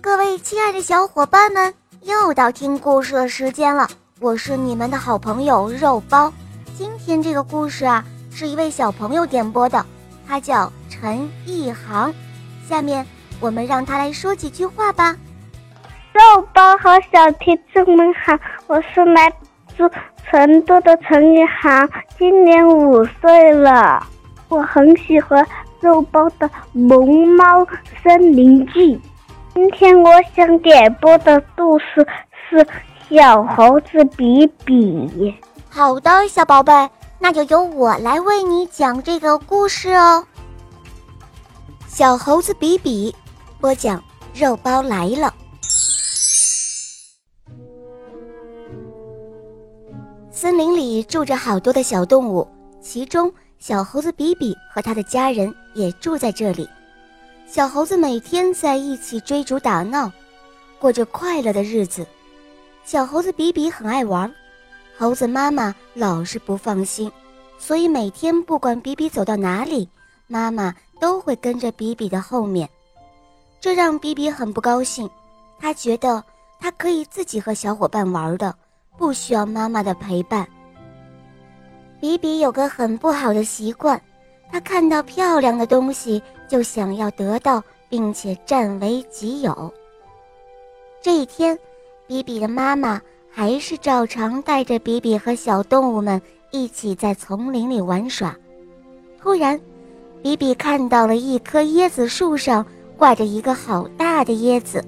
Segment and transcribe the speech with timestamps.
[0.00, 3.88] 各位亲爱的小伙伴们，又到听故事的时间了。
[4.20, 6.32] 我是你们的好朋友肉包。
[6.76, 9.84] 今天这个故事啊，是一位小朋友点播的，
[10.26, 12.14] 他叫陈一航。
[12.68, 13.04] 下面
[13.40, 15.16] 我们让他来说几句话吧。
[16.12, 18.38] 肉包和小听众们好，
[18.68, 19.28] 我是来
[19.76, 19.90] 自
[20.30, 24.06] 成都的陈一航，今年五岁了。
[24.48, 25.44] 我很喜欢
[25.80, 27.66] 肉包的《萌猫
[28.00, 28.96] 森林记》。
[29.58, 32.06] 今天我想点播的故事
[32.48, 32.56] 是
[33.10, 34.74] 《小猴子比比》。
[35.68, 36.72] 好的，小宝贝，
[37.18, 40.24] 那就由我来为你讲这个故事哦。
[41.88, 43.12] 小猴子比比，
[43.60, 44.00] 播讲
[44.32, 45.34] 肉包来了。
[50.30, 52.46] 森林里住着好多的小动物，
[52.80, 56.70] 其中小猴子比比和他的家人也住在这里。
[57.50, 60.12] 小猴子每天在一起追逐打闹，
[60.78, 62.06] 过着快乐的日子。
[62.84, 64.30] 小猴子比比很爱玩，
[64.98, 67.10] 猴子妈妈老是不放心，
[67.58, 69.88] 所以每天不管比比走到哪里，
[70.26, 72.68] 妈妈都会跟着比比的后面。
[73.62, 75.08] 这让比比很不高兴，
[75.58, 76.22] 他觉得
[76.60, 78.54] 他可以自己和小伙伴玩的，
[78.98, 80.46] 不需要妈妈的陪伴。
[81.98, 83.98] 比比有个很不好的习惯。
[84.50, 89.72] 他看到漂亮的东西就想要得到，并且占为己有。
[91.02, 91.56] 这一天，
[92.06, 98.34] 比比的妈妈还是照常带着比比和小动物们一起在丛林里玩耍。
[99.20, 99.60] 突然，
[100.22, 102.64] 比比看到了一棵椰子树上
[102.96, 104.82] 挂着一个好大的椰子，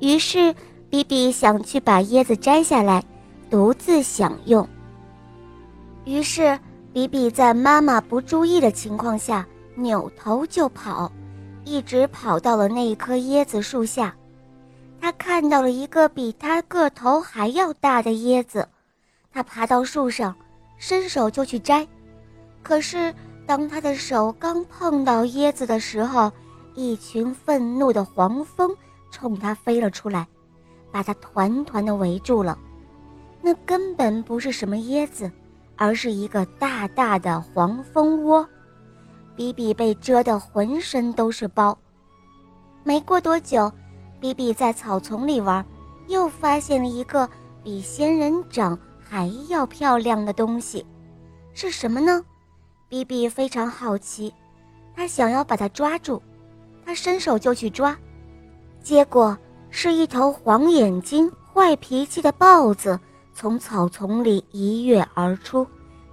[0.00, 0.54] 于是
[0.88, 3.04] 比比想去把椰子摘下来，
[3.50, 4.66] 独自享用。
[6.04, 6.58] 于是。
[6.92, 11.10] 比比在妈妈不注意的情况下扭头就跑，
[11.64, 14.14] 一直跑到了那一棵椰子树下。
[15.00, 18.68] 他看到了一个比他个头还要大的椰子，
[19.32, 20.34] 他爬到树上，
[20.76, 21.86] 伸手就去摘。
[22.62, 23.14] 可是
[23.46, 26.32] 当他的手刚碰到椰子的时候，
[26.74, 28.74] 一群愤怒的黄蜂
[29.12, 30.26] 冲他飞了出来，
[30.90, 32.58] 把他团团的围住了。
[33.40, 35.30] 那根本不是什么椰子。
[35.78, 38.46] 而是一个大大的黄蜂窝，
[39.36, 41.78] 比比被蛰得浑身都是包。
[42.82, 43.72] 没过多久，
[44.20, 45.64] 比比在草丛里玩，
[46.08, 47.28] 又发现了一个
[47.62, 50.84] 比仙人掌还要漂亮的东西，
[51.54, 52.24] 是什么呢？
[52.88, 54.34] 比比非常好奇，
[54.96, 56.20] 他想要把它抓住，
[56.84, 57.96] 他伸手就去抓，
[58.82, 59.38] 结果
[59.70, 62.98] 是一头黄眼睛、坏脾气的豹子。
[63.40, 65.64] 从草丛里一跃而出，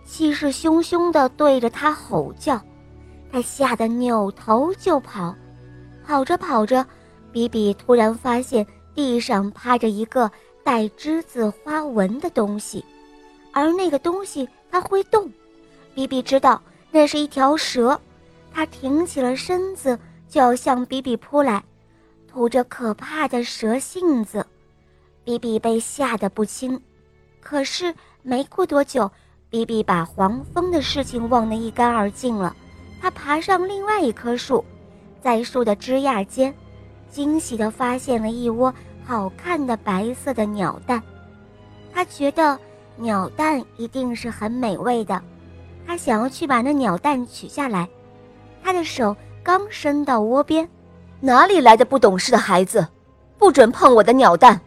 [0.05, 2.61] 气势汹汹地对着他吼叫。
[3.31, 5.35] 他吓得扭头就跑，
[6.05, 6.85] 跑着跑着，
[7.31, 8.63] 比比突然发现
[8.93, 10.31] 地上趴着一个
[10.63, 12.85] 带栀子花纹的东西，
[13.51, 15.27] 而那个东西它会动。
[15.95, 16.61] 比比知道
[16.91, 17.99] 那是一条蛇，
[18.53, 19.97] 它挺起了身子
[20.29, 21.63] 就要向比比扑来，
[22.27, 24.45] 吐着可怕的蛇信子。
[25.23, 26.79] 比比被吓得不轻。
[27.45, 29.09] 可是没过多久，
[29.51, 32.55] 比比把黄蜂的事情忘得一干二净了。
[32.99, 34.65] 他爬上另外一棵树，
[35.21, 36.51] 在树的枝桠间，
[37.07, 38.73] 惊喜地发现了一窝
[39.05, 40.99] 好看的白色的鸟蛋。
[41.93, 42.59] 他觉得
[42.95, 45.21] 鸟蛋一定是很美味的，
[45.85, 47.87] 他想要去把那鸟蛋取下来。
[48.63, 50.67] 他的手刚伸到窝边，
[51.19, 52.87] 哪里来的不懂事的孩子，
[53.37, 54.59] 不准碰我的鸟蛋！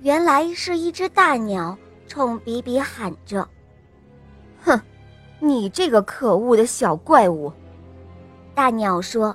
[0.00, 1.78] 原来是一只大鸟。
[2.06, 3.48] 冲比比喊着
[4.62, 4.80] ：“哼，
[5.40, 7.52] 你这个可恶的小怪物！”
[8.54, 9.34] 大鸟说：“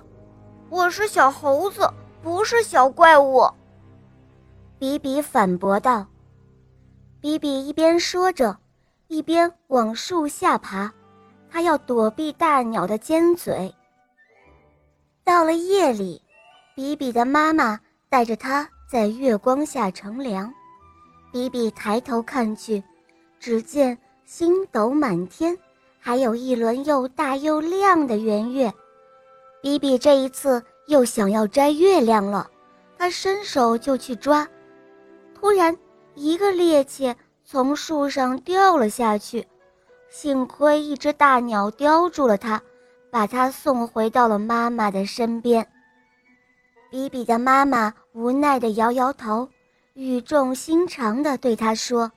[0.70, 1.92] 我是小猴子，
[2.22, 3.50] 不是小怪物。”
[4.80, 6.06] 比比反驳道。
[7.22, 8.58] 比比一边说着，
[9.08, 10.90] 一边往树下爬，
[11.50, 13.76] 他要躲避大鸟的尖嘴。
[15.26, 16.22] 到了夜里，
[16.74, 20.54] 比比的妈妈带着他在月光下乘凉。
[21.32, 22.84] 比比抬头看去，
[23.40, 25.58] 只见星斗满天，
[26.00, 28.74] 还有一轮又大又亮的圆月。
[29.62, 32.50] 比比这一次又想要摘月亮了，
[32.98, 34.48] 他伸手就去抓，
[35.36, 35.78] 突然
[36.16, 39.46] 一个趔趄从树上掉了下去，
[40.10, 42.62] 幸亏一只大鸟叼住了它，
[43.12, 45.68] 把它送回到了妈妈的身边。
[46.90, 49.48] 比比的妈妈无奈地摇摇头。
[50.00, 52.10] 语重心长地对他说：“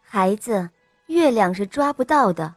[0.00, 0.70] 孩子，
[1.06, 2.54] 月亮是抓不到的，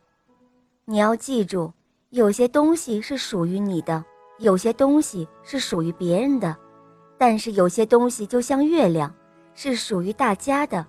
[0.86, 1.74] 你要记住，
[2.12, 4.06] 有些东西是属于你的，
[4.38, 6.56] 有些东西是属于别人的，
[7.18, 9.12] 但是有些东西就像月亮，
[9.56, 10.86] 是属于大家的。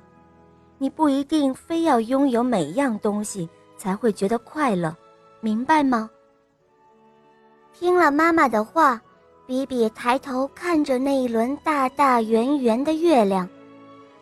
[0.76, 3.48] 你不一定非要拥有每样东西
[3.78, 4.94] 才会觉得快乐，
[5.40, 6.10] 明白吗？
[7.72, 9.00] 听了妈妈的话，
[9.46, 13.48] 比比抬头看着那一轮大大圆圆的月亮，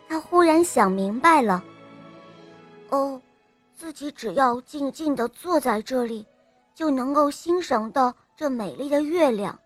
[0.07, 1.63] 他忽然想明白了。
[2.89, 3.19] 哦，
[3.75, 6.25] 自己只要静静地坐在这里，
[6.73, 9.57] 就能够欣赏到这美丽的月亮。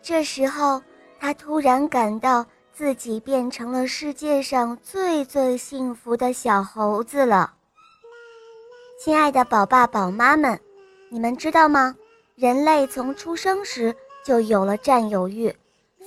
[0.00, 0.80] 这时候，
[1.18, 2.46] 他突然感到。
[2.76, 7.54] 自己变成了世界上最最幸福的小猴子了。
[9.02, 10.60] 亲爱的宝爸宝妈们，
[11.08, 11.96] 你们知道吗？
[12.36, 15.50] 人类从出生时就有了占有欲，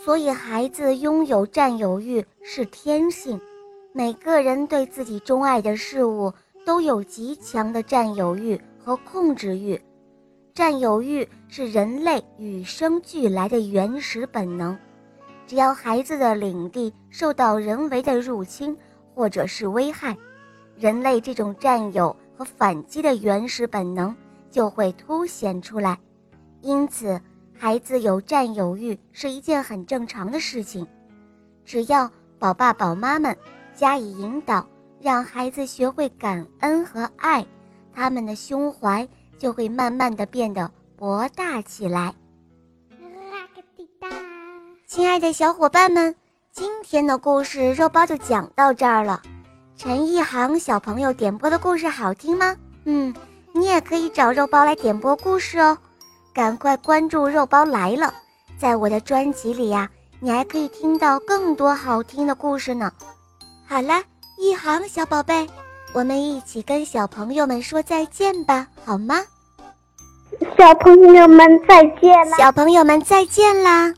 [0.04, 3.42] 所以孩子拥有占有欲是天性。
[3.94, 6.32] 每个人对自己钟爱的事物
[6.64, 9.82] 都有极强的占有欲和控制欲。
[10.54, 14.78] 占有欲是人类与生俱来的原始本能。
[15.48, 18.78] 只要孩子的领地受到人为的入侵
[19.16, 20.16] 或者是危害，
[20.78, 24.16] 人类这种占有和反击的原始本能
[24.52, 25.98] 就会凸显出来。
[26.62, 27.20] 因此，
[27.58, 30.88] 孩子有占有欲是一件很正常的事情。
[31.66, 33.38] 只要宝爸宝妈们
[33.76, 34.68] 加以引导，
[35.02, 37.46] 让孩子学会感恩和爱，
[37.94, 39.08] 他们的胸怀
[39.38, 42.14] 就会慢慢的变得博大起来。
[44.86, 46.16] 亲爱的小伙伴们，
[46.52, 49.22] 今天的故事肉包就讲到这儿了。
[49.78, 52.58] 陈一航小朋友点播的故事好听吗？
[52.84, 53.14] 嗯，
[53.54, 55.78] 你也可以找肉包来点播故事哦。
[56.40, 58.14] 赶快关注肉包来了，
[58.58, 59.90] 在我的专辑里呀，
[60.22, 62.90] 你还可以听到更多好听的故事呢。
[63.68, 64.02] 好了，
[64.38, 65.46] 一航小宝贝，
[65.94, 69.18] 我们一起跟小朋友们说再见吧，好吗？
[70.58, 72.38] 小朋友们再见啦！
[72.38, 73.94] 小朋友们再见啦！